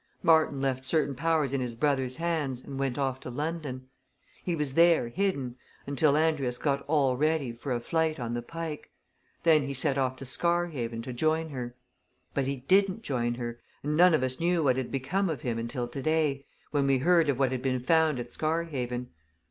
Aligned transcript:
Martin 0.23 0.59
left 0.59 0.83
certain 0.83 1.13
powers 1.13 1.53
in 1.53 1.61
his 1.61 1.75
brother's 1.75 2.15
hands 2.15 2.63
and 2.63 2.79
went 2.79 2.97
off 2.97 3.19
to 3.19 3.29
London. 3.29 3.87
He 4.43 4.55
was 4.55 4.73
there, 4.73 5.09
hidden, 5.09 5.57
until 5.85 6.17
Andrius 6.17 6.57
got 6.57 6.83
all 6.87 7.15
ready 7.15 7.51
for 7.51 7.71
a 7.71 7.79
flight 7.79 8.19
on 8.19 8.33
the 8.33 8.41
Pike. 8.41 8.89
Then 9.43 9.61
he 9.67 9.75
set 9.75 9.99
off 9.99 10.17
to 10.17 10.25
Scarhaven, 10.25 11.03
to 11.03 11.13
join 11.13 11.49
her. 11.49 11.75
But 12.33 12.47
he 12.47 12.55
didn't 12.55 13.03
join 13.03 13.35
her, 13.35 13.59
and 13.83 13.95
none 13.95 14.15
of 14.15 14.23
us 14.23 14.39
knew 14.39 14.63
what 14.63 14.77
had 14.77 14.89
become 14.91 15.29
of 15.29 15.41
him 15.41 15.59
until 15.59 15.87
today, 15.87 16.47
when 16.71 16.87
we 16.87 16.97
heard 16.97 17.29
of 17.29 17.37
what 17.37 17.51
had 17.51 17.61
been 17.61 17.79
found 17.79 18.17
at 18.17 18.33
Scarhaven. 18.33 19.09